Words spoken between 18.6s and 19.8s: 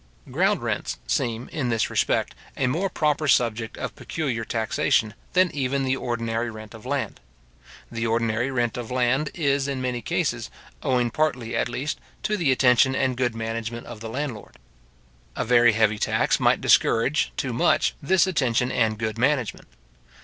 and good management.